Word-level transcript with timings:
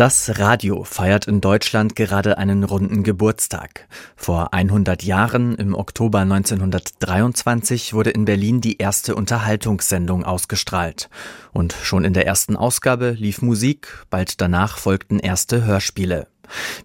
Das 0.00 0.38
Radio 0.38 0.82
feiert 0.84 1.26
in 1.26 1.42
Deutschland 1.42 1.94
gerade 1.94 2.38
einen 2.38 2.64
runden 2.64 3.02
Geburtstag. 3.02 3.86
Vor 4.16 4.54
100 4.54 5.02
Jahren, 5.02 5.54
im 5.56 5.74
Oktober 5.74 6.20
1923, 6.20 7.92
wurde 7.92 8.08
in 8.08 8.24
Berlin 8.24 8.62
die 8.62 8.78
erste 8.78 9.14
Unterhaltungssendung 9.14 10.24
ausgestrahlt. 10.24 11.10
Und 11.52 11.74
schon 11.82 12.06
in 12.06 12.14
der 12.14 12.26
ersten 12.26 12.56
Ausgabe 12.56 13.10
lief 13.10 13.42
Musik, 13.42 14.06
bald 14.08 14.40
danach 14.40 14.78
folgten 14.78 15.18
erste 15.18 15.66
Hörspiele. 15.66 16.28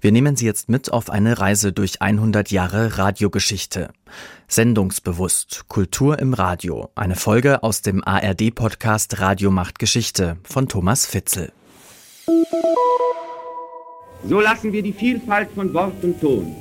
Wir 0.01 0.11
nehmen 0.11 0.35
Sie 0.35 0.45
jetzt 0.45 0.67
mit 0.67 0.91
auf 0.91 1.09
eine 1.09 1.39
Reise 1.39 1.71
durch 1.71 2.01
100 2.01 2.51
Jahre 2.51 2.97
Radiogeschichte. 2.97 3.91
Sendungsbewusst 4.49 5.69
Kultur 5.69 6.19
im 6.19 6.33
Radio, 6.33 6.89
eine 6.95 7.15
Folge 7.15 7.63
aus 7.63 7.81
dem 7.81 8.03
ARD-Podcast 8.03 9.21
Radio 9.21 9.51
macht 9.51 9.79
Geschichte 9.79 10.35
von 10.43 10.67
Thomas 10.67 11.05
Fitzel. 11.05 11.53
So 14.27 14.39
lassen 14.39 14.73
wir 14.73 14.81
die 14.81 14.93
Vielfalt 14.93 15.49
von 15.53 15.73
Wort 15.73 16.03
und 16.03 16.19
Ton, 16.19 16.55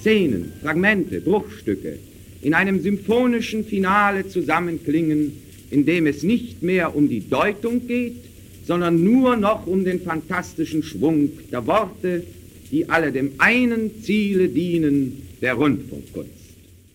Szenen, 0.00 0.52
Fragmente, 0.62 1.20
Bruchstücke 1.20 1.98
in 2.42 2.54
einem 2.54 2.80
symphonischen 2.80 3.64
Finale 3.64 4.26
zusammenklingen, 4.28 5.32
in 5.70 5.84
dem 5.84 6.06
es 6.06 6.22
nicht 6.22 6.62
mehr 6.62 6.96
um 6.96 7.08
die 7.08 7.28
Deutung 7.28 7.86
geht, 7.86 8.24
sondern 8.66 9.02
nur 9.04 9.36
noch 9.36 9.66
um 9.66 9.84
den 9.84 10.00
fantastischen 10.00 10.82
Schwung 10.82 11.30
der 11.50 11.66
Worte, 11.66 12.24
die 12.70 12.88
alle 12.88 13.12
dem 13.12 13.32
einen 13.38 14.02
Ziele 14.02 14.48
dienen, 14.48 15.28
der 15.42 15.54
Rundfunkkunst. 15.54 16.30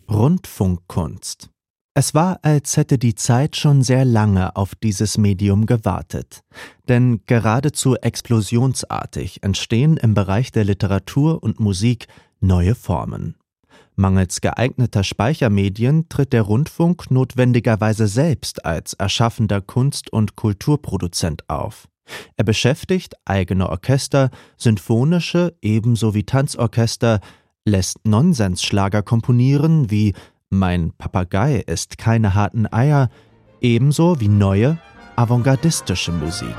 Rundfunkkunst. 0.10 1.50
Es 1.98 2.14
war, 2.14 2.40
als 2.42 2.76
hätte 2.76 2.98
die 2.98 3.16
Zeit 3.16 3.56
schon 3.56 3.82
sehr 3.82 4.04
lange 4.04 4.58
auf 4.58 4.76
dieses 4.76 5.18
Medium 5.18 5.66
gewartet. 5.66 6.44
Denn 6.90 7.22
geradezu 7.26 7.96
explosionsartig 7.96 9.44
entstehen 9.44 9.96
im 9.96 10.14
Bereich 10.14 10.52
der 10.52 10.66
Literatur 10.66 11.42
und 11.42 11.62
Musik 11.62 12.08
neue 12.42 12.76
Formen. 12.76 13.36
Mangels 13.96 14.42
geeigneter 14.42 15.06
Speichermedien 15.06 16.10
tritt 16.10 16.34
der 16.34 16.42
Rundfunk 16.42 17.10
notwendigerweise 17.12 18.08
selbst 18.08 18.66
als 18.66 18.92
erschaffender 18.92 19.62
Kunst- 19.62 20.12
und 20.12 20.36
Kulturproduzent 20.36 21.50
auf. 21.50 21.88
Er 22.36 22.44
beschäftigt 22.44 23.16
eigene 23.24 23.70
Orchester, 23.70 24.32
symphonische 24.58 25.56
ebenso 25.62 26.14
wie 26.14 26.24
Tanzorchester, 26.24 27.22
lässt 27.64 28.06
Nonsensschlager 28.06 29.02
komponieren 29.02 29.90
wie 29.90 30.14
Mein 30.58 30.94
Papagei 30.98 31.64
ist 31.68 31.98
keine 31.98 32.34
harten 32.34 32.66
Eier, 32.72 33.10
ebenso 33.60 34.22
wie 34.22 34.30
neue, 34.30 34.78
avantgardistische 35.18 36.14
Musik. 36.14 36.56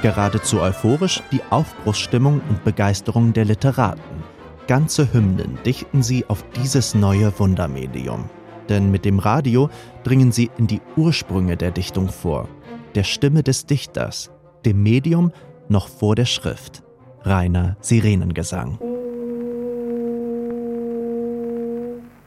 Geradezu 0.00 0.60
euphorisch 0.60 1.20
die 1.32 1.40
Aufbruchsstimmung 1.50 2.40
und 2.48 2.62
Begeisterung 2.62 3.32
der 3.32 3.44
Literaten. 3.44 4.22
Ganze 4.68 5.12
Hymnen 5.12 5.58
dichten 5.66 6.04
sie 6.04 6.24
auf 6.26 6.44
dieses 6.62 6.94
neue 6.94 7.36
Wundermedium. 7.40 8.30
Denn 8.68 8.92
mit 8.92 9.04
dem 9.04 9.18
Radio 9.18 9.68
dringen 10.04 10.30
sie 10.30 10.50
in 10.58 10.68
die 10.68 10.80
Ursprünge 10.96 11.56
der 11.56 11.72
Dichtung 11.72 12.08
vor 12.08 12.48
der 12.94 13.02
Stimme 13.02 13.42
des 13.42 13.66
Dichters, 13.66 14.30
dem 14.64 14.82
Medium 14.82 15.32
noch 15.68 15.88
vor 15.88 16.14
der 16.14 16.24
Schrift. 16.24 16.84
Reiner 17.22 17.76
Sirenengesang. 17.80 18.78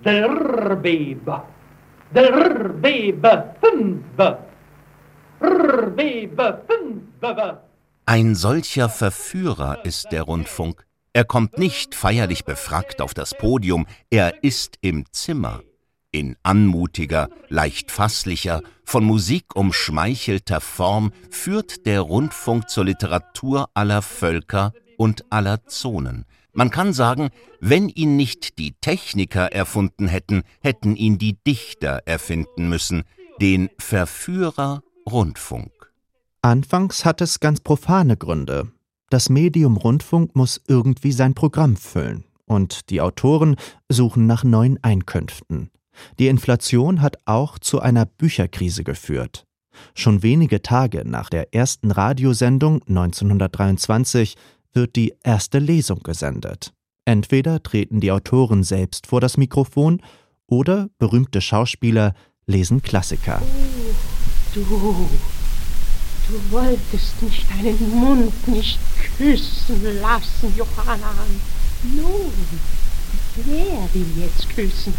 Der 0.03 0.75
Bebe, 0.75 1.43
der 2.13 2.69
Bebe, 2.69 3.55
fünf. 3.61 4.03
Ein 8.05 8.35
solcher 8.35 8.89
Verführer 8.89 9.85
ist 9.85 10.11
der 10.11 10.23
Rundfunk. 10.23 10.85
Er 11.13 11.25
kommt 11.25 11.57
nicht 11.57 11.95
feierlich 11.95 12.45
befragt 12.45 13.01
auf 13.01 13.13
das 13.13 13.35
Podium, 13.35 13.85
er 14.09 14.43
ist 14.43 14.77
im 14.81 15.05
Zimmer 15.11 15.61
in 16.11 16.35
anmutiger, 16.43 17.29
leicht 17.49 17.91
fasslicher, 17.91 18.61
von 18.83 19.03
Musik 19.03 19.55
umschmeichelter 19.55 20.59
Form 20.59 21.11
führt 21.29 21.85
der 21.85 22.01
Rundfunk 22.01 22.69
zur 22.69 22.85
Literatur 22.85 23.69
aller 23.73 24.01
Völker 24.01 24.73
und 24.97 25.25
aller 25.29 25.65
Zonen. 25.65 26.25
Man 26.53 26.69
kann 26.69 26.91
sagen, 26.91 27.29
wenn 27.59 27.87
ihn 27.87 28.17
nicht 28.17 28.57
die 28.59 28.73
Techniker 28.81 29.51
erfunden 29.53 30.07
hätten, 30.07 30.43
hätten 30.61 30.95
ihn 30.95 31.17
die 31.17 31.37
Dichter 31.47 32.01
erfinden 32.05 32.67
müssen, 32.67 33.03
den 33.39 33.69
Verführer 33.77 34.83
Rundfunk. 35.09 35.71
Anfangs 36.41 37.05
hat 37.05 37.21
es 37.21 37.39
ganz 37.39 37.61
profane 37.61 38.17
Gründe. 38.17 38.71
Das 39.09 39.29
Medium 39.29 39.77
Rundfunk 39.77 40.35
muss 40.35 40.61
irgendwie 40.67 41.11
sein 41.11 41.33
Programm 41.33 41.75
füllen, 41.75 42.25
und 42.45 42.89
die 42.89 43.01
Autoren 43.01 43.55
suchen 43.89 44.25
nach 44.25 44.43
neuen 44.43 44.81
Einkünften. 44.83 45.69
Die 46.19 46.27
Inflation 46.27 47.01
hat 47.01 47.17
auch 47.25 47.59
zu 47.59 47.79
einer 47.79 48.05
Bücherkrise 48.05 48.83
geführt. 48.83 49.45
Schon 49.95 50.23
wenige 50.23 50.61
Tage 50.61 51.03
nach 51.05 51.29
der 51.29 51.53
ersten 51.53 51.91
Radiosendung 51.91 52.81
1923 52.87 54.35
wird 54.73 54.95
die 54.95 55.13
erste 55.23 55.59
Lesung 55.59 56.01
gesendet. 56.03 56.73
Entweder 57.05 57.63
treten 57.63 57.99
die 57.99 58.11
Autoren 58.11 58.63
selbst 58.63 59.07
vor 59.07 59.21
das 59.21 59.37
Mikrofon 59.37 60.01
oder 60.47 60.89
berühmte 60.99 61.41
Schauspieler 61.41 62.13
lesen 62.45 62.81
Klassiker. 62.81 63.41
Oh, 63.41 63.93
du, 64.53 64.61
du 66.27 66.51
wolltest 66.51 67.21
mich 67.21 67.45
deinen 67.47 67.89
Mund 67.99 68.47
nicht 68.47 68.79
küssen 69.17 69.81
lassen, 70.01 70.53
Johanna. 70.55 71.13
Nun, 71.83 72.31
wer 73.35 73.89
will 73.93 74.23
jetzt 74.23 74.49
küssen? 74.49 74.93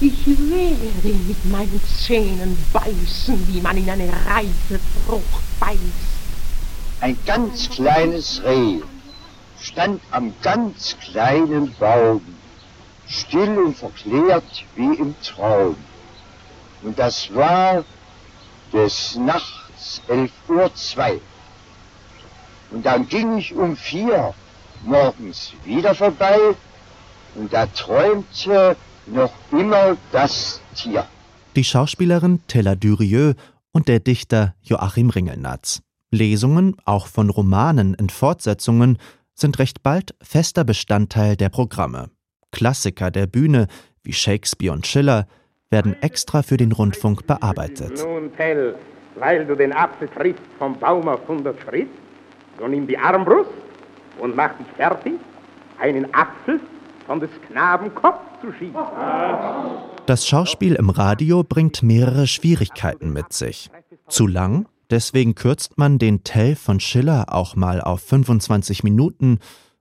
Ich 0.00 0.26
werde 0.26 1.14
mit 1.26 1.44
meinen 1.50 1.80
Zähnen 2.04 2.56
beißen, 2.72 3.48
wie 3.48 3.60
man 3.60 3.76
in 3.76 3.90
eine 3.90 4.08
reife 4.26 4.78
Frucht 5.06 5.58
beißt. 5.58 5.80
Ein 7.00 7.16
ganz 7.24 7.68
kleines 7.70 8.42
Reh 8.44 8.80
stand 9.78 10.00
am 10.10 10.32
ganz 10.42 10.96
kleinen 10.98 11.72
Baum, 11.78 12.20
still 13.06 13.58
und 13.58 13.76
verklärt 13.76 14.64
wie 14.74 14.92
im 14.98 15.14
Traum. 15.22 15.76
Und 16.82 16.98
das 16.98 17.32
war 17.32 17.84
des 18.72 19.14
Nachts 19.14 20.02
elf 20.08 20.32
Uhr 20.48 20.74
zwei. 20.74 21.20
Und 22.72 22.84
dann 22.84 23.08
ging 23.08 23.38
ich 23.38 23.54
um 23.54 23.76
vier 23.76 24.34
morgens 24.84 25.52
wieder 25.64 25.94
vorbei 25.94 26.38
und 27.36 27.52
da 27.52 27.66
träumte 27.66 28.76
noch 29.06 29.32
immer 29.52 29.96
das 30.10 30.60
Tier. 30.74 31.06
Die 31.54 31.62
Schauspielerin 31.62 32.40
Tella 32.48 32.74
Durieux 32.74 33.36
und 33.70 33.86
der 33.86 34.00
Dichter 34.00 34.56
Joachim 34.60 35.10
Ringelnatz. 35.10 35.82
Lesungen, 36.10 36.74
auch 36.84 37.06
von 37.06 37.30
Romanen 37.30 37.94
in 37.94 38.08
Fortsetzungen, 38.08 38.98
sind 39.40 39.58
recht 39.58 39.82
bald 39.82 40.14
fester 40.22 40.64
Bestandteil 40.64 41.36
der 41.36 41.48
Programme. 41.48 42.10
Klassiker 42.50 43.10
der 43.10 43.26
Bühne 43.26 43.66
wie 44.02 44.12
Shakespeare 44.12 44.72
und 44.72 44.86
Schiller 44.86 45.26
werden 45.70 45.94
extra 46.02 46.42
für 46.42 46.56
den 46.56 46.72
Rundfunk 46.72 47.26
bearbeitet. 47.26 48.02
Nun, 48.04 48.32
Tell, 48.36 48.74
weil 49.16 49.46
du 49.46 49.54
den 49.54 49.72
Apfel 49.72 50.08
triffst 50.08 50.42
vom 50.58 50.78
Baum 50.78 51.08
auf 51.08 51.22
100 51.22 51.60
Schritt, 51.60 51.88
so 52.58 52.66
nimm 52.66 52.86
die 52.86 52.96
Armbrust 52.96 53.50
und 54.18 54.34
mach 54.34 54.56
dich 54.56 54.66
fertig, 54.76 55.14
einen 55.78 56.12
Apfel 56.14 56.60
von 57.06 57.20
des 57.20 57.30
Knaben 57.48 57.94
Kopf 57.94 58.20
zu 58.40 58.52
schießen. 58.52 58.74
Das 60.06 60.26
Schauspiel 60.26 60.74
im 60.74 60.90
Radio 60.90 61.42
bringt 61.44 61.82
mehrere 61.82 62.26
Schwierigkeiten 62.26 63.12
mit 63.12 63.32
sich. 63.32 63.70
Zu 64.08 64.26
lang, 64.26 64.66
deswegen 64.90 65.34
kürzt 65.34 65.78
man 65.78 65.98
den 65.98 66.24
Tell 66.24 66.56
von 66.56 66.80
Schiller 66.80 67.26
auch 67.32 67.56
mal 67.56 67.80
auf 67.80 68.00
25 68.00 68.84
Minuten 68.84 69.38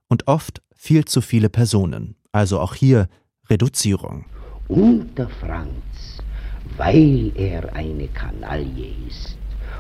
und 0.08 0.28
oft 0.28 0.62
viel 0.76 1.06
zu 1.06 1.22
viele 1.22 1.50
Personen. 1.50 2.16
Also 2.32 2.60
auch 2.60 2.76
hier 2.76 3.08
Reduzierung. 3.50 4.26
Unter 4.68 5.30
Franz, 5.30 6.22
weil 6.78 7.32
er 7.36 7.74
eine 7.74 8.08
Kanaille 8.10 8.94
ist, 9.08 9.38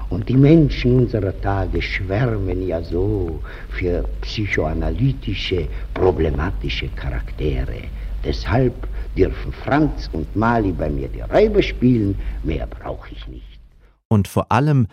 und 0.09 0.29
die 0.29 0.37
Menschen 0.37 0.99
unserer 0.99 1.39
Tage 1.41 1.81
schwärmen 1.81 2.65
ja 2.65 2.81
so 2.81 3.41
für 3.69 4.05
psychoanalytische, 4.21 5.67
problematische 5.93 6.87
Charaktere. 6.89 7.83
Deshalb 8.23 8.87
dürfen 9.17 9.51
Franz 9.51 10.09
und 10.13 10.33
Mali 10.35 10.71
bei 10.71 10.89
mir 10.89 11.09
die 11.09 11.21
Räuber 11.21 11.61
spielen, 11.61 12.17
mehr 12.43 12.67
brauche 12.67 13.09
ich 13.11 13.27
nicht. 13.27 13.59
Und 14.07 14.27
vor 14.27 14.51
allem, 14.51 14.87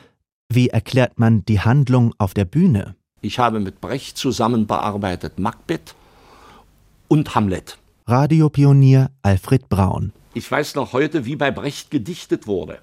wie 0.55 0.69
erklärt 0.69 1.19
man 1.19 1.45
die 1.45 1.61
Handlung 1.61 2.15
auf 2.19 2.35
der 2.35 2.45
Bühne? 2.45 2.97
Ich 3.21 3.39
habe 3.39 3.61
mit 3.61 3.81
Brecht 3.81 4.19
zusammen 4.19 4.67
bearbeitet 4.67 5.39
Macbeth 5.39 5.95
und 7.09 7.35
Hamlet. 7.35 7.79
Radiopionier 8.07 9.11
Alfred 9.23 9.69
Braun. 9.69 10.13
Ich 10.35 10.51
weiß 10.51 10.75
noch 10.75 10.93
heute, 10.93 11.25
wie 11.25 11.37
bei 11.37 11.51
Brecht 11.51 11.91
gedichtet 11.91 12.47
wurde. 12.47 12.81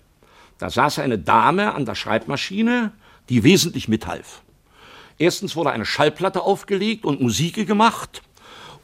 Da 0.58 0.70
saß 0.70 1.00
eine 1.00 1.20
Dame 1.20 1.74
an 1.74 1.86
der 1.86 1.96
Schreibmaschine, 1.96 2.92
die 3.30 3.44
wesentlich 3.44 3.88
mithalf. 3.88 4.42
Erstens 5.18 5.56
wurde 5.56 5.72
eine 5.72 5.86
Schallplatte 5.86 6.42
aufgelegt 6.42 7.06
und 7.06 7.22
Musik 7.22 7.68
gemacht. 7.68 8.24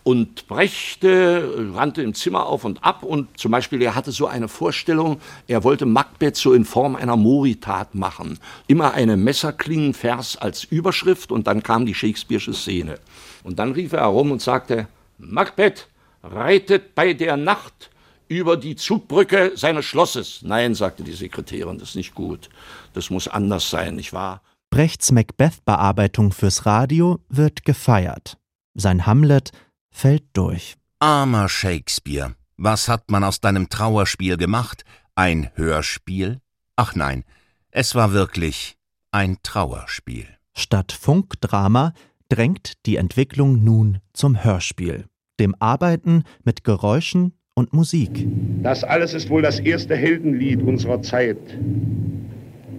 Und 0.08 0.48
Brechte 0.48 1.74
rannte 1.76 2.02
im 2.02 2.14
Zimmer 2.14 2.46
auf 2.46 2.64
und 2.64 2.82
ab 2.82 3.04
und 3.04 3.38
zum 3.38 3.52
Beispiel 3.52 3.82
er 3.82 3.94
hatte 3.94 4.14
so 4.14 4.26
eine 4.26 4.48
Vorstellung, 4.48 5.20
er 5.50 5.66
wollte 5.66 5.86
Macbeth 5.86 6.38
so 6.38 6.54
in 6.54 6.64
Form 6.64 6.96
einer 6.96 7.18
Moritat 7.18 7.94
machen. 7.94 8.40
Immer 8.68 8.94
eine 8.94 9.18
Messerklingenvers 9.18 10.38
als 10.38 10.64
Überschrift 10.64 11.30
und 11.30 11.46
dann 11.46 11.62
kam 11.62 11.86
die 11.86 11.94
Shakespeare'sche 11.94 12.54
Szene. 12.54 13.00
Und 13.44 13.60
dann 13.60 13.74
rief 13.74 13.92
er 13.92 14.04
herum 14.04 14.32
und 14.32 14.42
sagte, 14.42 14.88
Macbeth 15.18 15.90
reitet 16.24 16.96
bei 16.96 17.12
der 17.12 17.36
Nacht 17.36 17.90
über 18.30 18.56
die 18.56 18.78
Zugbrücke 18.78 19.52
seines 19.56 19.84
Schlosses. 19.84 20.40
Nein, 20.42 20.74
sagte 20.74 21.04
die 21.04 21.12
Sekretärin, 21.12 21.80
das 21.80 21.90
ist 21.90 21.96
nicht 21.96 22.16
gut. 22.16 22.48
Das 22.94 23.10
muss 23.10 23.28
anders 23.28 23.70
sein, 23.70 23.96
nicht 23.96 24.14
wahr? 24.14 24.42
Brechts 24.70 25.12
Macbeth-Bearbeitung 25.12 26.32
fürs 26.32 26.66
Radio 26.66 27.20
wird 27.28 27.66
gefeiert. 27.66 28.38
Sein 28.74 29.06
Hamlet 29.06 29.52
fällt 29.98 30.26
durch. 30.34 30.76
Armer 31.00 31.50
Shakespeare, 31.50 32.36
was 32.56 32.88
hat 32.88 33.10
man 33.10 33.24
aus 33.24 33.42
deinem 33.42 33.68
Trauerspiel 33.68 34.38
gemacht? 34.38 34.84
Ein 35.16 35.50
Hörspiel? 35.56 36.40
Ach 36.76 36.96
nein, 36.96 37.24
es 37.72 37.96
war 37.96 38.14
wirklich 38.14 38.78
ein 39.12 39.38
Trauerspiel. 39.42 40.28
Statt 40.56 40.92
Funkdrama 40.92 41.94
drängt 42.30 42.74
die 42.86 42.98
Entwicklung 42.98 43.64
nun 43.64 44.00
zum 44.14 44.44
Hörspiel, 44.44 45.06
dem 45.40 45.56
Arbeiten 45.60 46.24
mit 46.44 46.64
Geräuschen 46.64 47.34
und 47.56 47.74
Musik. 47.74 48.28
Das 48.62 48.84
alles 48.84 49.14
ist 49.16 49.30
wohl 49.30 49.42
das 49.42 49.60
erste 49.60 49.96
Heldenlied 49.96 50.62
unserer 50.62 51.02
Zeit, 51.02 51.38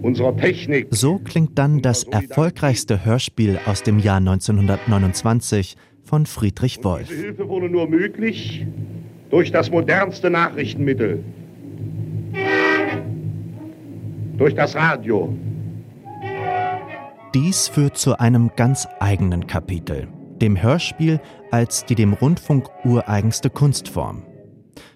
unserer 0.01 0.37
Technik. 0.37 0.87
So 0.91 1.19
klingt 1.19 1.57
dann 1.57 1.81
das 1.81 2.03
erfolgreichste 2.03 3.03
Hörspiel 3.03 3.59
aus 3.65 3.83
dem 3.83 3.99
Jahr 3.99 4.17
1929 4.17 5.75
von 6.09 6.25
Friedrich 6.25 6.83
Wolf. 6.83 7.07
Diese 7.07 7.21
Hilfe 7.21 7.47
wurde 7.47 7.69
nur 7.69 7.87
möglich 7.87 8.65
durch 9.29 9.51
das 9.51 9.69
modernste 9.69 10.31
Nachrichtenmittel, 10.31 11.23
durch 14.35 14.55
das 14.55 14.73
Radio. 14.73 15.37
Dies 17.35 17.67
führt 17.67 17.95
zu 17.95 18.19
einem 18.19 18.49
ganz 18.55 18.87
eigenen 18.99 19.45
Kapitel, 19.45 20.07
dem 20.41 20.59
Hörspiel 20.59 21.21
als 21.51 21.85
die 21.85 21.93
dem 21.93 22.13
Rundfunk 22.13 22.67
ureigenste 22.83 23.51
Kunstform. 23.51 24.23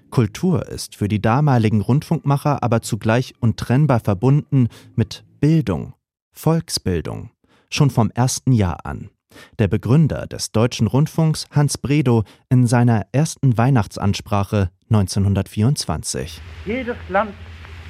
Kultur 0.09 0.67
ist 0.67 0.95
für 0.95 1.07
die 1.07 1.21
damaligen 1.21 1.81
Rundfunkmacher 1.81 2.63
aber 2.63 2.81
zugleich 2.81 3.35
untrennbar 3.39 3.99
verbunden 3.99 4.67
mit 4.95 5.25
Bildung, 5.39 5.93
Volksbildung, 6.31 7.29
schon 7.69 7.91
vom 7.91 8.09
ersten 8.09 8.51
Jahr 8.51 8.83
an 8.83 9.11
der 9.59 9.67
Begründer 9.67 10.27
des 10.27 10.51
deutschen 10.51 10.87
Rundfunks 10.87 11.45
Hans 11.51 11.77
Bredow 11.77 12.23
in 12.49 12.67
seiner 12.67 13.05
ersten 13.11 13.57
Weihnachtsansprache 13.57 14.69
1924. 14.89 16.41
Jedes 16.65 16.97
Land 17.09 17.33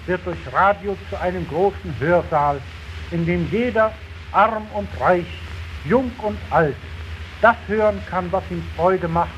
wird 0.06 0.26
durch 0.26 0.38
Radio 0.52 0.98
zu 1.10 1.20
einem 1.20 1.48
großen 1.48 2.00
Hörsaal, 2.00 2.62
in 3.12 3.26
dem 3.26 3.48
jeder, 3.52 3.92
arm 4.32 4.66
und 4.74 4.88
reich, 5.00 5.26
jung 5.86 6.12
und 6.22 6.38
alt, 6.50 6.76
das 7.42 7.56
hören 7.68 8.02
kann, 8.10 8.32
was 8.32 8.44
ihm 8.50 8.64
Freude 8.76 9.08
macht 9.08 9.34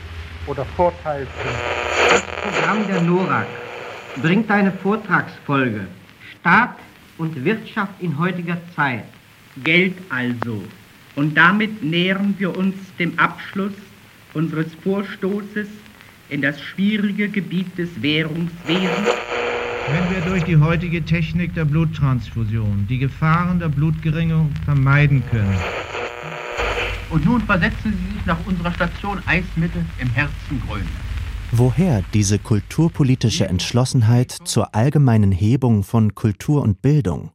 oder 0.47 0.65
Vorteil 0.65 1.25
bringt. 1.25 2.09
Das 2.09 2.21
Programm 2.21 2.87
der 2.87 3.01
NORAG 3.01 3.47
bringt 4.21 4.49
eine 4.51 4.71
Vortragsfolge 4.71 5.87
Staat 6.39 6.77
und 7.17 7.43
Wirtschaft 7.43 7.93
in 7.99 8.17
heutiger 8.19 8.57
Zeit. 8.75 9.05
Geld 9.63 9.95
also. 10.09 10.63
Und 11.15 11.35
damit 11.35 11.83
nähern 11.83 12.35
wir 12.37 12.57
uns 12.57 12.75
dem 12.99 13.17
Abschluss 13.17 13.73
unseres 14.33 14.67
Vorstoßes 14.83 15.67
in 16.29 16.41
das 16.41 16.59
schwierige 16.59 17.29
Gebiet 17.29 17.77
des 17.77 17.89
Währungswesens. 18.01 19.09
Wenn 19.87 20.15
wir 20.15 20.21
durch 20.25 20.43
die 20.43 20.57
heutige 20.57 21.03
Technik 21.05 21.53
der 21.53 21.65
Bluttransfusion 21.65 22.87
die 22.89 22.97
Gefahren 22.97 23.59
der 23.59 23.69
Blutgeringung 23.69 24.49
vermeiden 24.65 25.23
können. 25.29 25.57
Und 27.11 27.23
nun 27.23 27.41
versetzen 27.41 27.93
Sie 27.93 28.15
sich 28.15 28.25
nach 28.25 28.39
unserer 28.45 28.73
Station 28.73 29.21
Eismittel 29.25 29.85
im 29.99 30.09
Herzen 30.09 30.61
Grönlands. 30.67 30.91
Woher 31.51 32.03
diese 32.13 32.39
kulturpolitische 32.39 33.47
Entschlossenheit 33.47 34.31
zur 34.31 34.73
allgemeinen 34.73 35.31
Hebung 35.31 35.83
von 35.83 36.15
Kultur 36.15 36.63
und 36.63 36.81
Bildung? 36.81 37.31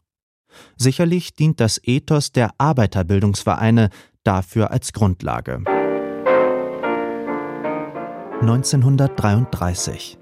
Sicherlich 0.76 1.34
dient 1.34 1.60
das 1.60 1.80
Ethos 1.82 2.32
der 2.32 2.50
Arbeiterbildungsvereine 2.58 3.90
dafür 4.24 4.70
als 4.70 4.92
Grundlage. 4.92 5.62
1933. 8.40 10.18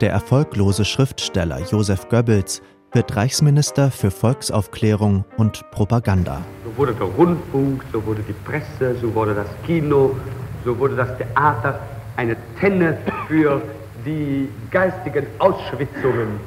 Der 0.00 0.10
erfolglose 0.10 0.84
Schriftsteller 0.84 1.60
Josef 1.70 2.08
Goebbels 2.08 2.60
wird 2.92 3.14
Reichsminister 3.14 3.90
für 3.90 4.10
Volksaufklärung 4.10 5.24
und 5.36 5.70
Propaganda. 5.70 6.42
So 6.64 6.76
wurde 6.76 6.92
der 6.94 7.06
Rundfunk, 7.06 7.84
so 7.92 8.04
wurde 8.04 8.22
die 8.22 8.32
Presse, 8.32 8.96
so 9.00 9.14
wurde 9.14 9.34
das 9.34 9.46
Kino, 9.64 10.16
so 10.64 10.78
wurde 10.78 10.96
das 10.96 11.16
Theater 11.16 11.78
eine 12.16 12.36
Tenne 12.60 12.98
für 13.28 13.62
die 14.04 14.48
geistigen 14.70 15.26
Ausschwitzungen 15.38 16.40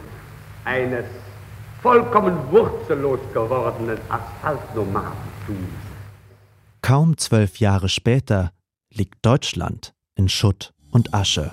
eines 0.65 1.05
vollkommen 1.85 2.35
wurzellos 2.49 3.19
gewordenen 3.31 3.99
Asphaltnomadentums. 4.09 5.69
Kaum 6.81 7.15
zwölf 7.15 7.57
Jahre 7.57 7.89
später 7.89 8.51
liegt 8.91 9.23
Deutschland 9.23 9.93
in 10.15 10.27
Schutt 10.27 10.73
und 10.89 11.13
Asche. 11.13 11.51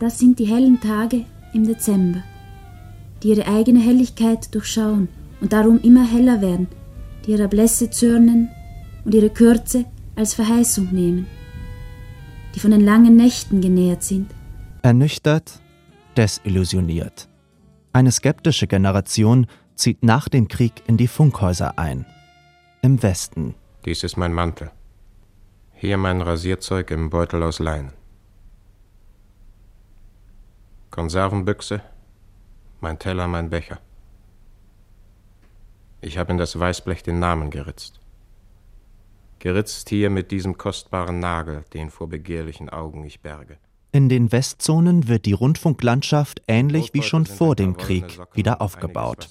Das 0.00 0.18
sind 0.18 0.38
die 0.38 0.46
hellen 0.46 0.80
Tage 0.80 1.26
im 1.52 1.66
Dezember, 1.66 2.22
die 3.22 3.28
ihre 3.28 3.46
eigene 3.46 3.80
Helligkeit 3.80 4.54
durchschauen 4.54 5.08
und 5.42 5.52
darum 5.52 5.78
immer 5.82 6.06
heller 6.10 6.40
werden, 6.40 6.66
die 7.26 7.32
ihrer 7.32 7.48
Blässe 7.48 7.90
zürnen 7.90 8.48
und 9.04 9.12
ihre 9.12 9.28
Kürze 9.28 9.84
als 10.16 10.32
Verheißung 10.32 10.88
nehmen, 10.92 11.26
die 12.54 12.60
von 12.60 12.70
den 12.70 12.80
langen 12.80 13.16
Nächten 13.16 13.60
genährt 13.60 14.02
sind. 14.02 14.30
Ernüchtert 14.80 15.60
desillusioniert. 16.14 17.28
Eine 17.92 18.12
skeptische 18.12 18.66
Generation 18.66 19.46
zieht 19.74 20.02
nach 20.02 20.28
dem 20.28 20.48
Krieg 20.48 20.82
in 20.86 20.96
die 20.96 21.08
Funkhäuser 21.08 21.78
ein. 21.78 22.06
Im 22.82 23.02
Westen. 23.02 23.54
Dies 23.84 24.02
ist 24.02 24.16
mein 24.16 24.32
Mantel. 24.32 24.70
Hier 25.74 25.96
mein 25.96 26.20
Rasierzeug 26.22 26.90
im 26.90 27.10
Beutel 27.10 27.42
aus 27.42 27.58
Leinen. 27.58 27.92
Konservenbüchse, 30.90 31.82
mein 32.80 32.98
Teller, 32.98 33.26
mein 33.26 33.50
Becher. 33.50 33.80
Ich 36.00 36.18
habe 36.18 36.32
in 36.32 36.38
das 36.38 36.58
Weißblech 36.58 37.02
den 37.02 37.18
Namen 37.18 37.50
geritzt. 37.50 38.00
Geritzt 39.38 39.88
hier 39.88 40.10
mit 40.10 40.30
diesem 40.30 40.56
kostbaren 40.56 41.18
Nagel, 41.18 41.64
den 41.72 41.90
vor 41.90 42.08
begehrlichen 42.08 42.70
Augen 42.70 43.04
ich 43.04 43.20
berge. 43.20 43.58
In 43.94 44.08
den 44.08 44.32
Westzonen 44.32 45.06
wird 45.06 45.24
die 45.24 45.34
Rundfunklandschaft 45.34 46.42
ähnlich 46.48 46.92
wie 46.94 47.02
schon 47.02 47.26
vor 47.26 47.54
dem 47.54 47.76
Krieg 47.76 48.18
wieder 48.34 48.60
aufgebaut. 48.60 49.28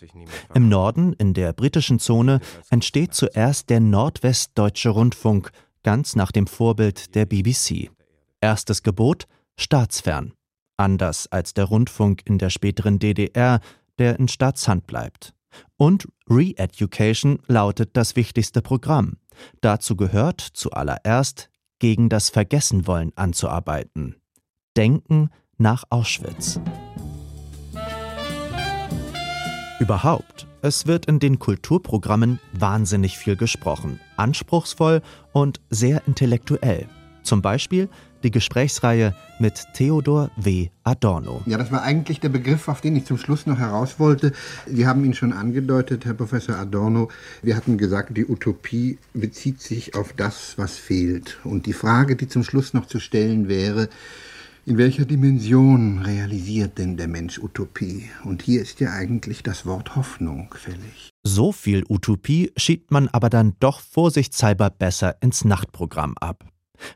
Im 0.54 0.70
Norden, 0.70 1.12
in 1.12 1.34
der 1.34 1.52
britischen 1.52 2.00
Zone, 2.00 2.40
entsteht 2.70 3.14
zuerst 3.14 3.70
der 3.70 3.82
Nordwestdeutsche 3.82 4.92
Rundfunk, 4.92 5.52
ganz 5.84 6.16
nach 6.16 6.32
dem 6.32 6.48
Vorbild 6.48 7.14
der 7.14 7.26
BBC. 7.26 7.92
Erstes 8.40 8.84
Gebot 8.84 9.26
staatsfern, 9.58 10.32
anders 10.78 11.30
als 11.30 11.54
der 11.54 11.66
Rundfunk 11.66 12.22
in 12.24 12.38
der 12.38 12.50
späteren 12.50 13.00
DDR, 13.00 13.60
der 14.00 14.18
in 14.18 14.30
Staatshand 14.30 14.88
bleibt. 14.88 15.34
Und 15.76 16.08
Re-Education 16.30 17.40
lautet 17.48 17.98
das 17.98 18.16
wichtigste 18.16 18.62
Programm. 18.62 19.18
Dazu 19.60 19.98
gehört 19.98 20.40
zuallererst, 20.40 21.50
gegen 21.80 22.08
das 22.08 22.30
Vergessenwollen 22.30 23.12
anzuarbeiten. 23.18 24.23
Denken 24.76 25.30
nach 25.58 25.84
Auschwitz. 25.90 26.60
Überhaupt, 29.80 30.48
es 30.62 30.88
wird 30.88 31.06
in 31.06 31.20
den 31.20 31.40
Kulturprogrammen 31.40 32.40
wahnsinnig 32.54 33.18
viel 33.18 33.36
gesprochen, 33.36 34.00
anspruchsvoll 34.18 35.02
und 35.32 35.62
sehr 35.70 36.08
intellektuell. 36.08 36.88
Zum 37.22 37.42
Beispiel 37.42 37.90
die 38.24 38.32
Gesprächsreihe 38.32 39.14
mit 39.40 39.66
Theodor 39.74 40.32
W. 40.38 40.70
Adorno. 40.84 41.42
Ja, 41.46 41.58
das 41.58 41.72
war 41.72 41.84
eigentlich 41.84 42.20
der 42.20 42.30
Begriff, 42.30 42.68
auf 42.68 42.82
den 42.82 42.96
ich 42.96 43.06
zum 43.06 43.18
Schluss 43.18 43.46
noch 43.46 43.60
heraus 43.60 44.00
wollte. 44.00 44.32
Sie 44.66 44.88
haben 44.88 45.04
ihn 45.04 45.14
schon 45.14 45.34
angedeutet, 45.34 46.06
Herr 46.06 46.14
Professor 46.14 46.56
Adorno. 46.56 47.10
Wir 47.42 47.56
hatten 47.56 47.78
gesagt, 47.78 48.16
die 48.18 48.26
Utopie 48.26 48.98
bezieht 49.14 49.62
sich 49.62 49.96
auf 49.96 50.14
das, 50.14 50.58
was 50.58 50.78
fehlt. 50.78 51.40
Und 51.44 51.66
die 51.66 51.74
Frage, 51.74 52.16
die 52.16 52.28
zum 52.28 52.44
Schluss 52.44 52.74
noch 52.74 52.86
zu 52.86 53.00
stellen 53.00 53.50
wäre, 53.50 53.90
In 54.66 54.78
welcher 54.78 55.04
Dimension 55.04 56.00
realisiert 56.00 56.78
denn 56.78 56.96
der 56.96 57.10
Mensch 57.10 57.38
Utopie? 57.38 58.10
Und 58.24 58.44
hier 58.44 58.62
ist 58.62 58.80
ja 58.80 58.94
eigentlich 58.94 59.44
das 59.44 59.66
Wort 59.66 59.98
Hoffnung 59.98 60.56
fällig. 60.58 61.10
So 61.22 61.52
viel 61.52 61.84
Utopie 61.90 62.50
schiebt 62.56 62.90
man 62.90 63.10
aber 63.10 63.30
dann 63.30 63.58
doch 63.60 63.82
vorsichtshalber 63.82 64.70
besser 64.70 65.22
ins 65.22 65.44
Nachtprogramm 65.44 66.18
ab. 66.18 66.46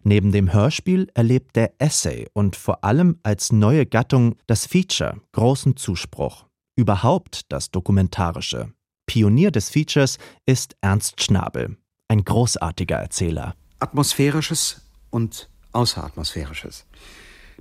Neben 0.03 0.31
dem 0.31 0.53
Hörspiel 0.53 1.09
erlebt 1.13 1.57
der 1.57 1.73
Essay 1.77 2.27
und 2.31 2.55
vor 2.55 2.85
allem 2.85 3.19
als 3.23 3.51
neue 3.51 3.85
Gattung 3.85 4.37
das 4.47 4.65
Feature 4.65 5.19
großen 5.33 5.75
Zuspruch. 5.75 6.45
Überhaupt 6.77 7.51
das 7.51 7.69
Dokumentarische. 7.69 8.71
Pionier 9.07 9.51
des 9.51 9.69
Features 9.69 10.19
ist 10.45 10.77
Ernst 10.79 11.21
Schnabel, 11.21 11.75
ein 12.07 12.23
großartiger 12.23 12.95
Erzähler. 12.95 13.55
Atmosphärisches 13.79 14.81
und 15.09 15.49
Außeratmosphärisches. 15.73 16.85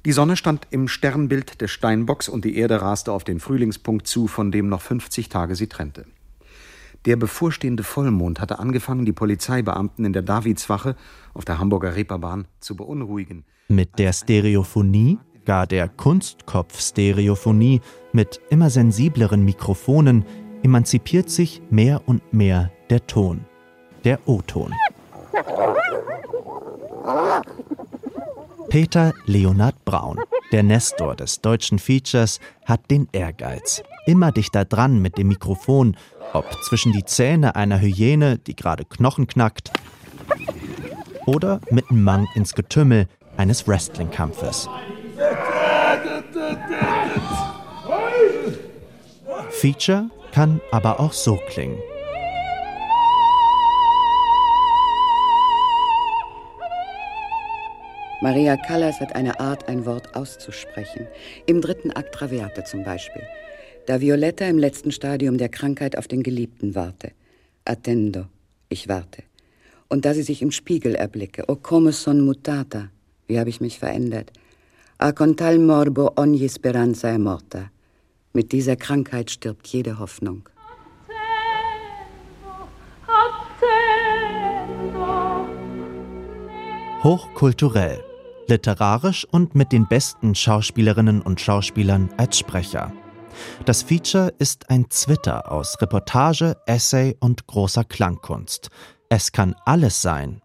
Die 0.07 0.13
Sonne 0.13 0.37
stand 0.37 0.69
im 0.71 0.87
Sternbild 0.87 1.61
des 1.61 1.73
Steinbocks 1.73 2.29
und 2.29 2.45
die 2.45 2.57
Erde 2.57 2.81
raste 2.81 3.11
auf 3.11 3.25
den 3.25 3.41
Frühlingspunkt 3.41 4.07
zu, 4.07 4.29
von 4.29 4.53
dem 4.53 4.69
noch 4.69 4.81
50 4.81 5.29
Tage 5.29 5.57
sie 5.57 5.67
trennte. 5.67 6.07
Der 7.07 7.17
bevorstehende 7.17 7.83
Vollmond 7.83 8.41
hatte 8.41 8.61
angefangen, 8.61 9.05
die 9.05 9.13
Polizeibeamten 9.13 10.05
in 10.05 10.13
der 10.13 10.23
Davidswache 10.23 10.95
auf 11.35 11.45
der 11.45 11.59
Hamburger 11.59 11.97
Reeperbahn 11.97 12.47
zu 12.61 12.77
beunruhigen. 12.77 13.45
Mit 13.67 13.99
der 13.99 14.13
Stereophonie, 14.13 15.19
gar 15.45 15.67
der 15.67 15.89
Kunstkopf-Stereophonie, 15.89 17.81
mit 18.13 18.41
immer 18.49 18.71
sensibleren 18.71 19.45
Mikrofonen 19.45 20.25
emanzipiert 20.63 21.31
sich 21.31 21.63
mehr 21.69 22.01
und 22.07 22.33
mehr 22.33 22.71
der 22.91 23.05
Ton, 23.09 23.45
der 24.05 24.21
O-Ton. 24.29 24.73
Peter 28.69 29.15
Leonhard 29.27 29.85
Braun, 29.85 30.19
der 30.53 30.63
Nestor 30.63 31.15
des 31.15 31.41
deutschen 31.41 31.79
Features, 31.79 32.41
hat 32.65 32.91
den 32.91 33.09
Ehrgeiz. 33.13 33.83
Immer 34.07 34.33
dichter 34.33 34.65
dran 34.65 35.01
mit 35.01 35.19
dem 35.19 35.29
Mikrofon, 35.29 35.97
ob 36.33 36.51
zwischen 36.65 36.93
die 36.93 37.05
Zähne 37.05 37.55
einer 37.57 37.81
Hyäne, 37.81 38.39
die 38.39 38.57
gerade 38.57 38.85
Knochen 38.85 39.27
knackt, 39.27 39.73
oder 41.27 41.61
mit 41.71 41.91
einem 41.91 42.03
Mang 42.05 42.27
ins 42.35 42.55
Getümmel 42.55 43.09
eines 43.37 43.67
Wrestlingkampfes. 43.67 44.69
Feature 49.51 50.11
kann 50.33 50.61
aber 50.71 51.01
auch 51.01 51.13
so 51.13 51.39
klingen. 51.49 51.79
Maria 58.23 58.57
Callas 58.57 58.99
hat 59.01 59.15
eine 59.15 59.41
Art, 59.41 59.69
ein 59.69 59.85
Wort 59.85 60.17
auszusprechen. 60.17 61.07
Im 61.45 61.61
dritten 61.61 61.91
Akt 61.91 62.15
Traviate 62.15 62.65
zum 62.65 62.83
Beispiel. 62.83 63.23
Da 63.87 64.01
Violetta 64.01 64.47
im 64.47 64.59
letzten 64.59 64.91
Stadium 64.91 65.37
der 65.37 65.51
Krankheit 65.51 65.99
auf 65.99 66.09
den 66.09 66.23
Geliebten 66.23 66.75
warte. 66.75 67.13
Attendo, 67.65 68.27
ich 68.69 68.89
warte. 68.89 69.23
Und 69.89 70.05
da 70.05 70.15
sie 70.15 70.23
sich 70.23 70.41
im 70.41 70.51
Spiegel 70.51 70.95
erblicke. 70.95 71.45
O 71.47 71.57
come 71.57 71.93
son 71.93 72.21
mutata, 72.21 72.91
wie 73.27 73.39
habe 73.39 73.51
ich 73.51 73.61
mich 73.61 73.79
verändert. 73.79 74.33
A 74.99 75.13
con 75.13 75.37
tal 75.37 75.59
morbo 75.59 76.13
ogni 76.17 76.49
speranza 76.49 77.09
è 77.11 77.19
morta. 77.19 77.71
Mit 78.33 78.51
dieser 78.53 78.77
Krankheit 78.77 79.31
stirbt 79.31 79.67
jede 79.67 79.99
Hoffnung. 79.99 80.49
Hochkulturell, 87.03 88.03
literarisch 88.49 89.27
und 89.31 89.55
mit 89.55 89.73
den 89.73 89.87
besten 89.87 90.35
Schauspielerinnen 90.35 91.23
und 91.23 91.41
Schauspielern 91.41 92.11
als 92.17 92.39
Sprecher. 92.39 92.93
Das 93.65 93.83
Feature 93.83 94.33
ist 94.39 94.71
ein 94.71 94.91
Zwitter 94.91 95.51
aus 95.53 95.81
Reportage, 95.81 96.57
Essay 96.67 97.17
und 97.21 97.47
großer 97.47 97.85
Klangkunst. 97.85 98.71
Es 99.09 99.33
kann 99.33 99.55
alles 99.65 100.03
sein. 100.03 100.43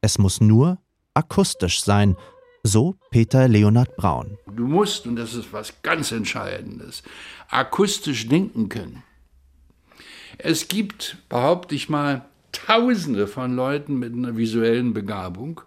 Es 0.00 0.18
muss 0.18 0.40
nur 0.40 0.78
akustisch 1.14 1.82
sein, 1.82 2.16
so 2.62 2.96
Peter 3.10 3.48
Leonhard 3.48 3.96
Braun. 3.96 4.38
Du 4.54 4.66
musst, 4.66 5.06
und 5.06 5.16
das 5.16 5.34
ist 5.34 5.52
was 5.52 5.72
ganz 5.82 6.12
Entscheidendes, 6.12 7.02
akustisch 7.48 8.28
denken 8.28 8.68
können. 8.68 9.02
Es 10.38 10.68
gibt, 10.68 11.16
behaupte 11.28 11.74
ich 11.74 11.88
mal, 11.88 12.26
Tausende 12.52 13.26
von 13.26 13.54
Leuten 13.54 13.98
mit 13.98 14.14
einer 14.14 14.36
visuellen 14.36 14.94
Begabung. 14.94 15.60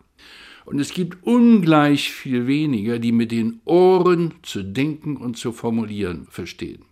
Und 0.69 0.79
es 0.79 0.93
gibt 0.93 1.25
ungleich 1.25 2.11
viel 2.11 2.45
weniger, 2.45 2.99
die 2.99 3.11
mit 3.11 3.31
den 3.31 3.59
Ohren 3.65 4.35
zu 4.43 4.61
denken 4.61 5.17
und 5.17 5.35
zu 5.35 5.51
formulieren 5.51 6.27
verstehen. 6.29 6.85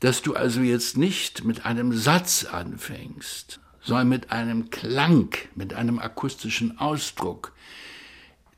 Dass 0.00 0.22
du 0.22 0.34
also 0.34 0.62
jetzt 0.62 0.96
nicht 0.96 1.44
mit 1.44 1.66
einem 1.66 1.92
Satz 1.92 2.46
anfängst, 2.46 3.60
sondern 3.82 4.08
mit 4.08 4.32
einem 4.32 4.70
Klang, 4.70 5.28
mit 5.56 5.74
einem 5.74 5.98
akustischen 5.98 6.78
Ausdruck, 6.78 7.52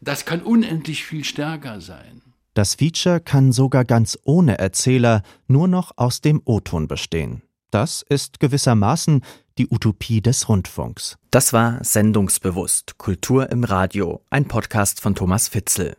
das 0.00 0.24
kann 0.24 0.42
unendlich 0.42 1.04
viel 1.04 1.24
stärker 1.24 1.80
sein. 1.80 2.22
Das 2.54 2.76
Feature 2.76 3.18
kann 3.18 3.50
sogar 3.50 3.84
ganz 3.84 4.16
ohne 4.22 4.56
Erzähler 4.56 5.24
nur 5.48 5.66
noch 5.66 5.90
aus 5.96 6.20
dem 6.20 6.40
O-Ton 6.44 6.86
bestehen. 6.86 7.42
Das 7.70 8.04
ist 8.08 8.40
gewissermaßen 8.40 9.22
die 9.58 9.68
Utopie 9.70 10.20
des 10.20 10.48
Rundfunks. 10.48 11.18
Das 11.30 11.52
war 11.52 11.78
Sendungsbewusst 11.82 12.98
Kultur 12.98 13.50
im 13.50 13.64
Radio, 13.64 14.22
ein 14.30 14.46
Podcast 14.46 15.00
von 15.00 15.14
Thomas 15.14 15.48
Fitzel. 15.48 15.96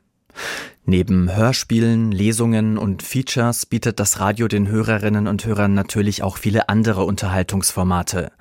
Neben 0.86 1.34
Hörspielen, 1.34 2.12
Lesungen 2.12 2.78
und 2.78 3.04
Features 3.04 3.66
bietet 3.66 4.00
das 4.00 4.20
Radio 4.20 4.48
den 4.48 4.68
Hörerinnen 4.68 5.28
und 5.28 5.46
Hörern 5.46 5.74
natürlich 5.74 6.24
auch 6.24 6.38
viele 6.38 6.70
andere 6.70 7.06
Unterhaltungsformate. 7.06 8.32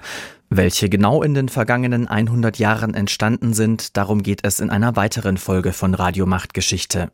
Welche 0.49 0.89
genau 0.89 1.23
in 1.23 1.35
den 1.35 1.49
vergangenen 1.49 2.09
100 2.09 2.59
Jahren 2.59 2.95
entstanden 2.95 3.55
sind, 3.55 3.97
darum 3.97 4.23
geht 4.23 4.41
es 4.43 4.59
in 4.59 4.71
einer 4.71 4.97
weiteren 4.97 5.37
Folge 5.37 5.73
von 5.73 5.95
Radio 5.95 6.27
Machtgeschichte. 6.27 7.13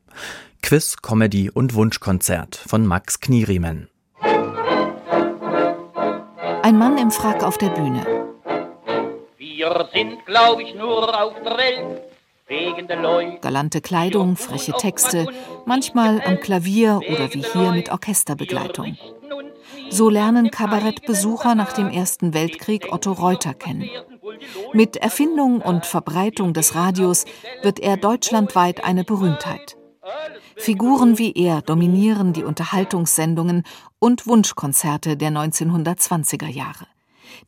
Quiz, 0.62 0.96
Comedy 1.02 1.50
und 1.50 1.74
Wunschkonzert 1.74 2.56
von 2.56 2.86
Max 2.86 3.20
Knieriemen. 3.20 3.88
Ein 6.66 6.78
Mann 6.78 6.98
im 6.98 7.12
Frack 7.12 7.44
auf 7.44 7.58
der 7.58 7.68
Bühne. 7.68 8.04
Wir 9.38 9.88
sind, 9.94 10.26
glaube 10.26 10.64
ich, 10.64 10.74
nur 10.74 11.22
auf 11.22 11.34
der 11.44 11.56
Welt 11.56 12.02
wegen 12.48 12.88
der 12.88 13.00
Leute. 13.00 13.38
Galante 13.40 13.80
Kleidung, 13.80 14.34
freche 14.34 14.72
Texte, 14.72 15.28
manchmal 15.64 16.20
am 16.26 16.40
Klavier 16.40 17.02
oder 17.08 17.32
wie 17.32 17.44
hier 17.44 17.70
mit 17.70 17.92
Orchesterbegleitung. 17.92 18.98
So 19.90 20.10
lernen 20.10 20.50
Kabarettbesucher 20.50 21.54
nach 21.54 21.72
dem 21.72 21.88
Ersten 21.88 22.34
Weltkrieg 22.34 22.92
Otto 22.92 23.12
Reuter 23.12 23.54
kennen. 23.54 23.88
Mit 24.72 24.96
Erfindung 24.96 25.60
und 25.60 25.86
Verbreitung 25.86 26.52
des 26.52 26.74
Radios 26.74 27.26
wird 27.62 27.78
er 27.78 27.96
deutschlandweit 27.96 28.82
eine 28.82 29.04
Berühmtheit. 29.04 29.76
Figuren 30.56 31.18
wie 31.18 31.32
er 31.32 31.62
dominieren 31.62 32.32
die 32.32 32.42
Unterhaltungssendungen 32.42 33.64
und 33.98 34.26
Wunschkonzerte 34.26 35.16
der 35.16 35.30
1920er 35.30 36.48
Jahre. 36.48 36.86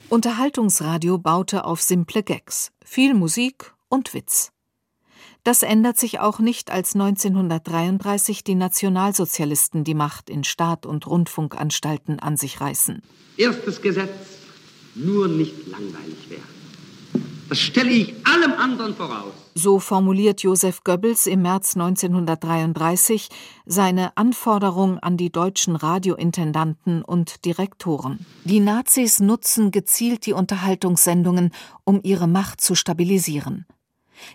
Unterhaltungsradio 0.09 1.19
baute 1.19 1.65
auf 1.65 1.81
simple 1.81 2.23
Gags, 2.23 2.73
viel 2.85 3.15
Musik 3.15 3.75
und 3.89 4.15
Witz. 4.15 4.53
Das 5.45 5.63
ändert 5.63 5.99
sich 5.99 6.21
auch 6.21 6.41
nicht, 6.41 6.71
als 6.71 6.95
1933 6.95 8.45
die 8.45 8.55
Nationalsozialisten 8.55 9.85
die 9.85 9.95
Macht 9.95 10.29
in 10.29 10.45
Staat 10.45 10.85
und 10.85 11.07
Rundfunkanstalten 11.07 12.19
an 12.19 12.37
sich 12.37 12.61
reißen. 12.61 13.03
Erstes 13.37 13.81
Gesetz, 13.81 14.11
nur 14.95 15.29
nicht 15.29 15.69
langweilig 15.69 16.29
werden. 16.29 16.58
Das 17.49 17.59
stelle 17.59 17.91
ich 17.91 18.15
allem 18.27 18.53
anderen 18.53 18.95
voraus. 18.95 19.33
So 19.55 19.81
formuliert 19.81 20.43
Josef 20.43 20.85
Goebbels 20.85 21.27
im 21.27 21.43
März 21.43 21.77
1933 21.77 23.29
seine 23.65 24.17
Anforderung 24.17 24.99
an 24.99 25.17
die 25.17 25.31
deutschen 25.31 25.75
Radiointendanten 25.75 27.03
und 27.03 27.45
Direktoren. 27.47 28.25
Die 28.45 28.61
Nazis 28.61 29.21
nutzen 29.21 29.71
gezielt 29.71 30.27
die 30.27 30.35
Unterhaltungssendungen, 30.35 31.53
um 31.85 32.01
ihre 32.03 32.29
Macht 32.29 32.61
zu 32.61 32.75
stabilisieren. 32.75 33.67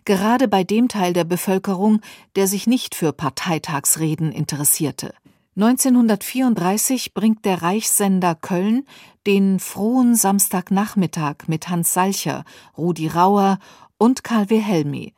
Gerade 0.06 0.48
bei 0.48 0.64
dem 0.64 0.88
Teil 0.88 1.14
der 1.14 1.26
Bevölkerung, 1.26 2.02
der 2.36 2.48
sich 2.48 2.68
nicht 2.68 2.96
für 2.96 3.14
Parteitagsreden 3.14 4.32
interessierte. 4.32 5.14
1934 5.56 7.14
bringt 7.14 7.46
der 7.46 7.62
Reichssender 7.62 8.34
Köln 8.34 8.86
den 9.26 9.60
frohen 9.60 10.16
Samstagnachmittag 10.16 11.48
mit 11.48 11.70
Hans 11.70 11.94
Salcher, 11.94 12.44
Rudi 12.78 13.08
Rauer 13.08 13.60
und 13.98 14.24
Karl 14.24 14.50
Wilhelmi. 14.50 15.14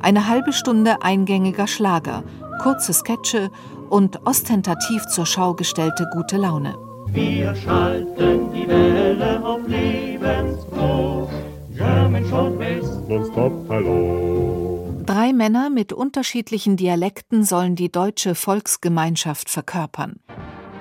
Eine 0.00 0.28
halbe 0.28 0.52
Stunde 0.52 1.02
eingängiger 1.02 1.66
Schlager, 1.66 2.24
kurze 2.62 2.92
Sketche 2.92 3.50
und 3.88 4.26
ostentativ 4.26 5.06
zur 5.06 5.26
Schau 5.26 5.54
gestellte 5.54 6.08
gute 6.12 6.36
Laune. 6.36 6.76
Wir 7.08 7.54
schalten 7.56 8.52
die 8.52 8.66
Welle 8.68 9.44
auf 9.44 9.66
Lebensfroh. 9.66 11.28
German 11.74 12.28
Short 12.28 12.58
West. 12.58 13.08
Nonstop, 13.08 13.66
hallo. 13.68 15.02
Drei 15.06 15.32
Männer 15.32 15.70
mit 15.70 15.92
unterschiedlichen 15.92 16.76
Dialekten 16.76 17.42
sollen 17.42 17.74
die 17.74 17.90
deutsche 17.90 18.34
Volksgemeinschaft 18.34 19.50
verkörpern. 19.50 20.20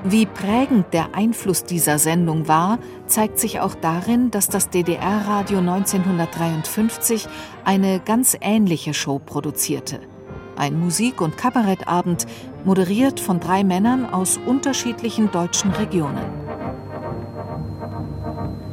Wie 0.05 0.25
prägend 0.25 0.93
der 0.93 1.13
Einfluss 1.13 1.65
dieser 1.65 1.99
Sendung 1.99 2.47
war, 2.47 2.79
zeigt 3.05 3.37
sich 3.37 3.59
auch 3.59 3.75
darin, 3.75 4.31
dass 4.31 4.47
das 4.47 4.69
DDR-Radio 4.69 5.57
1953 5.57 7.27
eine 7.65 7.99
ganz 7.99 8.37
ähnliche 8.39 8.93
Show 8.93 9.19
produzierte. 9.19 9.99
Ein 10.55 10.79
Musik- 10.79 11.19
und 11.19 11.37
Kabarettabend, 11.37 12.27
moderiert 12.65 13.19
von 13.19 13.39
drei 13.39 13.63
Männern 13.63 14.05
aus 14.05 14.37
unterschiedlichen 14.45 15.31
deutschen 15.31 15.71
Regionen. 15.71 16.25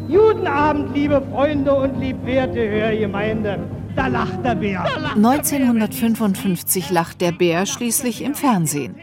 Guten 0.09 0.47
Abend, 0.47 0.95
liebe 0.95 1.21
Freunde 1.33 1.75
und 1.75 1.99
liebwerte 1.99 2.68
Hörgemeinde. 2.68 3.68
Da 3.97 4.06
lacht 4.06 4.45
der 4.45 4.54
Bär. 4.54 4.85
1955 5.14 6.90
lacht 6.90 7.21
der 7.21 7.33
Bär 7.33 7.66
schließlich 7.66 8.23
im 8.23 8.35
Fernsehen. 8.35 8.95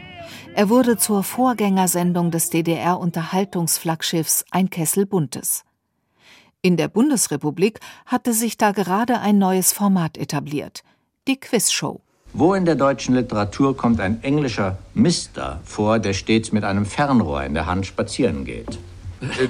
Er 0.56 0.68
wurde 0.68 0.96
zur 0.96 1.24
Vorgängersendung 1.24 2.30
des 2.30 2.48
DDR-Unterhaltungsflaggschiffs 2.48 4.44
Ein 4.52 4.70
Kessel 4.70 5.04
Buntes. 5.04 5.64
In 6.62 6.76
der 6.76 6.86
Bundesrepublik 6.86 7.80
hatte 8.06 8.32
sich 8.32 8.56
da 8.56 8.70
gerade 8.70 9.18
ein 9.18 9.36
neues 9.36 9.72
Format 9.72 10.16
etabliert, 10.16 10.84
die 11.26 11.40
Quizshow. 11.40 12.00
Wo 12.32 12.54
in 12.54 12.66
der 12.66 12.76
deutschen 12.76 13.16
Literatur 13.16 13.76
kommt 13.76 14.00
ein 14.00 14.22
englischer 14.22 14.78
Mister 14.94 15.58
vor, 15.64 15.98
der 15.98 16.12
stets 16.12 16.52
mit 16.52 16.62
einem 16.62 16.86
Fernrohr 16.86 17.42
in 17.42 17.54
der 17.54 17.66
Hand 17.66 17.84
spazieren 17.86 18.44
geht? 18.44 18.78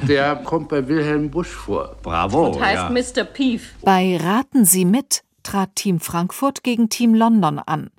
Der 0.09 0.37
kommt 0.37 0.71
bei 0.71 0.89
Wilhelm 0.89 1.31
Busch 1.31 1.53
vor. 1.53 1.97
Bravo. 2.03 2.47
Und 2.47 2.63
heißt 2.63 3.17
ja. 3.17 3.23
Mr. 3.23 3.25
Peef. 3.25 3.75
Bei 3.83 4.17
Raten 4.17 4.65
Sie 4.65 4.87
mit 4.87 5.23
trat 5.43 5.77
Team 5.77 6.01
Frankfurt 6.01 6.63
gegen 6.63 6.89
Team 6.89 7.15
London 7.15 7.59
an. 7.59 7.91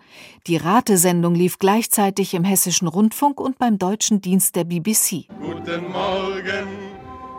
Die 0.48 0.58
Ratesendung 0.58 1.36
lief 1.36 1.60
gleichzeitig 1.60 2.34
im 2.34 2.44
Hessischen 2.44 2.88
Rundfunk 2.88 3.40
und 3.40 3.58
beim 3.58 3.78
deutschen 3.78 4.22
Dienst 4.22 4.56
der 4.56 4.64
BBC. 4.64 5.28
Guten 5.42 5.92
Morgen, 5.92 6.68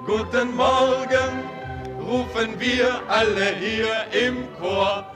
guten 0.07 0.57
Morgen, 0.57 1.33
rufen 2.01 2.59
wir 2.59 3.01
alle 3.09 3.55
hier 3.61 4.27
im 4.27 4.37
Chor. 4.61 5.07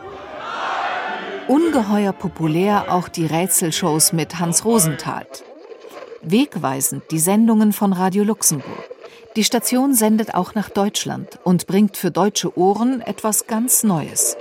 Ungeheuer 1.49 2.13
populär 2.13 2.93
auch 2.93 3.09
die 3.09 3.27
Rätselshows 3.27 4.13
mit 4.13 4.39
Hans 4.39 4.65
Rosenthal. 4.65 5.27
Wegweisend 6.23 7.03
die 7.11 7.19
Sendungen 7.19 7.73
von 7.73 7.93
Radio 7.93 8.23
Luxemburg. 8.23 8.89
Die 9.37 9.45
Station 9.45 9.95
sendet 9.95 10.35
auch 10.35 10.55
nach 10.55 10.71
Deutschland 10.71 11.39
und 11.45 11.67
bringt 11.67 11.97
für 11.97 12.11
deutsche 12.11 12.57
Ohren 12.59 13.01
etwas 13.01 13.47
ganz 13.47 13.83
Neues. 13.83 14.37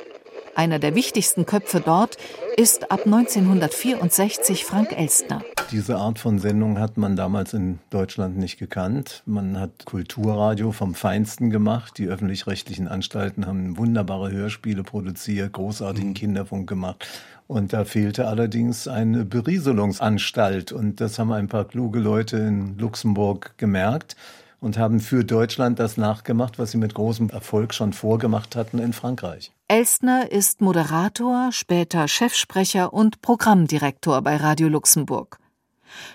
Einer 0.60 0.78
der 0.78 0.94
wichtigsten 0.94 1.46
Köpfe 1.46 1.80
dort 1.80 2.18
ist 2.58 2.92
ab 2.92 3.06
1964 3.06 4.66
Frank 4.66 4.92
Elstner. 4.92 5.42
Diese 5.72 5.96
Art 5.96 6.20
von 6.20 6.38
Sendung 6.38 6.80
hat 6.80 6.98
man 6.98 7.16
damals 7.16 7.54
in 7.54 7.80
Deutschland 7.92 8.38
nicht 8.38 8.58
gekannt. 8.58 9.24
Man 9.26 9.58
hat 9.58 9.86
Kulturradio 9.86 10.74
vom 10.74 10.96
Feinsten 10.96 11.50
gemacht. 11.50 11.98
Die 11.98 12.08
öffentlich-rechtlichen 12.08 12.90
Anstalten 12.90 13.48
haben 13.48 13.78
wunderbare 13.78 14.34
Hörspiele 14.34 14.84
produziert, 14.84 15.54
großartigen 15.54 16.14
Kinderfunk 16.14 16.68
gemacht. 16.68 17.08
Und 17.48 17.72
da 17.72 17.86
fehlte 17.86 18.28
allerdings 18.28 18.90
eine 18.90 19.24
Berieselungsanstalt. 19.24 20.74
Und 20.74 21.00
das 21.00 21.20
haben 21.20 21.32
ein 21.32 21.48
paar 21.48 21.64
kluge 21.64 22.00
Leute 22.00 22.36
in 22.36 22.78
Luxemburg 22.78 23.54
gemerkt 23.56 24.18
und 24.62 24.78
haben 24.78 25.00
für 25.00 25.24
Deutschland 25.24 25.80
das 25.80 25.98
nachgemacht, 25.98 26.60
was 26.60 26.72
sie 26.72 26.78
mit 26.78 26.94
großem 26.94 27.30
Erfolg 27.30 27.74
schon 27.74 27.94
vorgemacht 27.94 28.56
hatten 28.56 28.80
in 28.80 28.94
Frankreich. 28.94 29.52
Elstner 29.68 30.32
ist 30.32 30.62
Moderator, 30.62 31.52
später 31.52 32.08
Chefsprecher 32.08 32.94
und 32.94 33.22
Programmdirektor 33.22 34.22
bei 34.22 34.36
Radio 34.38 34.68
Luxemburg. 34.68 35.40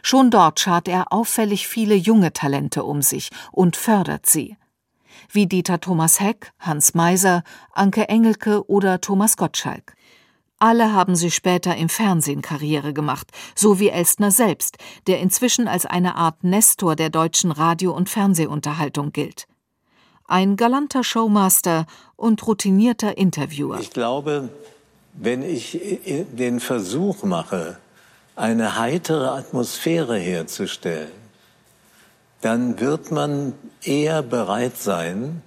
Schon 0.03 0.31
dort 0.31 0.61
schart 0.61 0.89
er 0.89 1.13
auffällig 1.13 1.67
viele 1.67 1.95
junge 1.95 2.33
Talente 2.33 2.85
um 2.85 3.03
sich 3.03 3.31
und 3.51 3.77
fördert 3.77 4.27
sie. 4.27 4.57
Wie 5.31 5.47
Dieter 5.47 5.81
Thomas 5.81 6.21
Heck, 6.21 6.53
Hans 6.59 6.95
Meiser, 6.95 7.43
Anke 7.73 8.09
Engelke 8.09 8.69
oder 8.69 9.01
Thomas 9.01 9.37
Gottschalk. 9.37 9.95
Alle 10.59 10.93
haben 10.93 11.17
sie 11.17 11.31
später 11.31 11.77
im 11.77 11.89
Fernsehen 11.89 12.41
Karriere 12.41 12.93
gemacht, 12.93 13.31
so 13.55 13.81
wie 13.81 13.89
Elstner 13.89 14.31
selbst, 14.31 14.79
der 15.07 15.21
inzwischen 15.21 15.67
als 15.67 15.85
eine 15.85 16.15
Art 16.15 16.45
Nestor 16.45 16.97
der 16.97 17.11
deutschen 17.11 17.51
Radio- 17.51 17.93
und 17.93 18.09
Fernsehunterhaltung 18.09 19.13
gilt. 19.13 19.47
Ein 20.27 20.57
galanter 20.57 21.05
Showmaster 21.05 21.87
und 22.17 22.47
routinierter 22.47 23.19
Interviewer. 23.19 23.79
Ich 23.81 23.91
glaube, 23.91 24.49
wenn 25.13 25.43
ich 25.43 25.79
den 26.33 26.61
Versuch 26.61 27.25
mache, 27.25 27.79
eine 28.37 28.79
heitere 28.79 29.31
Atmosphäre 29.37 30.17
herzustellen, 30.19 31.13
dann 32.41 32.81
wird 32.81 33.11
man 33.11 33.55
eher 33.83 34.23
bereit 34.23 34.77
sein, 34.79 35.43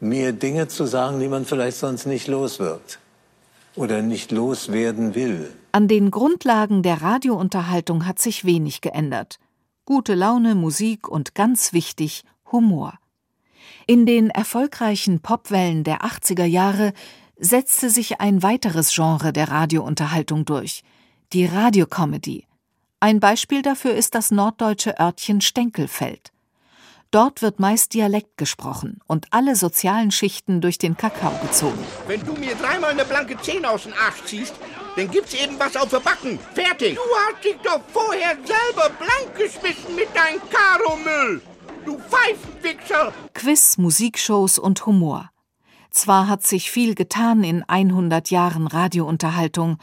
mir 0.00 0.32
Dinge 0.32 0.68
zu 0.68 0.86
sagen, 0.86 1.20
die 1.20 1.28
man 1.28 1.44
vielleicht 1.44 1.78
sonst 1.78 2.06
nicht 2.06 2.26
los 2.26 2.58
wird 2.58 3.00
oder 3.76 4.02
nicht 4.02 4.32
loswerden 4.32 5.14
will. 5.14 5.54
An 5.72 5.88
den 5.88 6.10
Grundlagen 6.10 6.82
der 6.82 7.02
Radiounterhaltung 7.02 8.06
hat 8.06 8.18
sich 8.18 8.44
wenig 8.44 8.80
geändert. 8.80 9.38
Gute 9.84 10.14
Laune, 10.14 10.54
Musik 10.54 11.08
und 11.08 11.34
ganz 11.34 11.72
wichtig 11.72 12.24
Humor. 12.50 12.98
In 13.86 14.06
den 14.06 14.30
erfolgreichen 14.30 15.20
Popwellen 15.20 15.84
der 15.84 16.02
80er 16.02 16.44
Jahre 16.44 16.92
setzte 17.38 17.90
sich 17.90 18.20
ein 18.20 18.42
weiteres 18.42 18.94
Genre 18.94 19.32
der 19.32 19.48
Radiounterhaltung 19.48 20.44
durch, 20.44 20.82
die 21.32 21.46
Radiocomedy. 21.46 22.46
Ein 23.00 23.18
Beispiel 23.18 23.62
dafür 23.62 23.94
ist 23.94 24.14
das 24.14 24.30
norddeutsche 24.30 25.00
Örtchen 25.00 25.40
Stenkelfeld. 25.40 26.32
Dort 27.10 27.42
wird 27.42 27.58
meist 27.58 27.94
Dialekt 27.94 28.36
gesprochen 28.36 29.00
und 29.08 29.26
alle 29.32 29.56
sozialen 29.56 30.12
Schichten 30.12 30.60
durch 30.60 30.78
den 30.78 30.96
Kakao 30.96 31.32
gezogen. 31.42 31.78
Wenn 32.06 32.24
du 32.24 32.34
mir 32.34 32.54
dreimal 32.54 32.92
eine 32.92 33.04
blanke 33.04 33.36
Zehn 33.42 33.64
aus 33.64 33.82
dem 33.82 33.94
Arsch 33.94 34.22
ziehst, 34.26 34.54
dann 34.94 35.10
gibt's 35.10 35.34
eben 35.34 35.58
was 35.58 35.76
auf 35.76 35.88
der 35.88 35.98
Backen. 35.98 36.38
Fertig. 36.54 36.94
Du 36.94 37.00
hast 37.00 37.44
dich 37.44 37.56
doch 37.64 37.80
vorher 37.92 38.36
selber 38.36 38.90
blank 38.90 39.36
geschmissen 39.36 39.96
mit 39.96 40.08
deinem 40.14 40.40
Karomüll. 40.50 41.42
Du 41.84 41.98
Pfeifenwichser! 41.98 43.12
Quiz, 43.34 43.76
Musikshows 43.78 44.58
und 44.58 44.86
Humor. 44.86 45.30
Zwar 45.90 46.28
hat 46.28 46.46
sich 46.46 46.70
viel 46.70 46.94
getan 46.94 47.42
in 47.42 47.64
100 47.64 48.30
Jahren 48.30 48.68
Radiounterhaltung, 48.68 49.78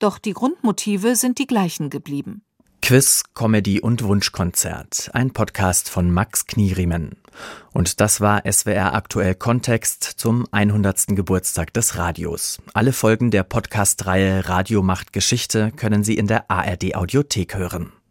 doch 0.00 0.18
die 0.18 0.32
Grundmotive 0.32 1.14
sind 1.14 1.38
die 1.38 1.46
gleichen 1.46 1.90
geblieben. 1.90 2.42
Quiz, 2.86 3.24
Comedy 3.34 3.80
und 3.80 4.04
Wunschkonzert. 4.04 5.10
Ein 5.12 5.32
Podcast 5.32 5.90
von 5.90 6.08
Max 6.08 6.46
Knieriemen. 6.46 7.16
Und 7.72 8.00
das 8.00 8.20
war 8.20 8.44
SWR 8.48 8.94
aktuell 8.94 9.34
Kontext 9.34 10.04
zum 10.04 10.46
100. 10.52 11.08
Geburtstag 11.08 11.72
des 11.72 11.98
Radios. 11.98 12.62
Alle 12.74 12.92
Folgen 12.92 13.32
der 13.32 13.42
Podcast-Reihe 13.42 14.48
Radio 14.48 14.82
macht 14.82 15.12
Geschichte 15.12 15.72
können 15.72 16.04
Sie 16.04 16.16
in 16.16 16.28
der 16.28 16.48
ARD 16.48 16.94
Audiothek 16.94 17.56
hören. 17.56 17.90